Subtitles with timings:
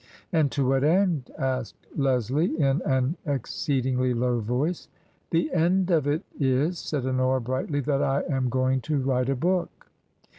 [0.33, 4.87] "And to what end?" asked Leslie, in an exceedingly low voice."
[5.29, 9.35] The end of it is/' said Honora, brightly," that I am going to write a
[9.35, 9.91] book."